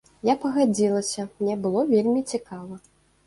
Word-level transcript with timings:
Я 0.27 0.33
пагадзілася, 0.43 1.25
мне 1.43 1.57
было 1.65 1.85
вельмі 1.93 2.25
цікава. 2.35 2.81